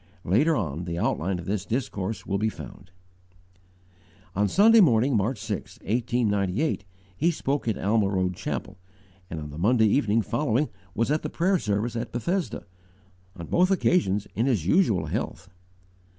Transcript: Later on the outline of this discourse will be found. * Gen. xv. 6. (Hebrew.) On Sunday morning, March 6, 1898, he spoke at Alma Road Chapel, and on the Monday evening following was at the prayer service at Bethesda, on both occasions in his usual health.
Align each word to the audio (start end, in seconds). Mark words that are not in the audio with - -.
Later 0.23 0.55
on 0.55 0.85
the 0.85 0.97
outline 0.97 1.37
of 1.37 1.45
this 1.45 1.63
discourse 1.63 2.25
will 2.25 2.39
be 2.39 2.49
found. 2.49 2.89
* 2.89 2.89
Gen. 2.89 2.89
xv. 2.89 4.13
6. 4.15 4.17
(Hebrew.) 4.33 4.41
On 4.41 4.47
Sunday 4.47 4.81
morning, 4.81 5.15
March 5.15 5.37
6, 5.37 5.77
1898, 5.81 6.83
he 7.15 7.29
spoke 7.29 7.67
at 7.67 7.77
Alma 7.77 8.09
Road 8.09 8.33
Chapel, 8.35 8.79
and 9.29 9.39
on 9.39 9.51
the 9.51 9.59
Monday 9.59 9.85
evening 9.85 10.23
following 10.23 10.69
was 10.95 11.11
at 11.11 11.21
the 11.21 11.29
prayer 11.29 11.59
service 11.59 11.95
at 11.95 12.11
Bethesda, 12.11 12.63
on 13.35 13.45
both 13.45 13.69
occasions 13.69 14.25
in 14.33 14.47
his 14.47 14.65
usual 14.65 15.05
health. 15.05 15.51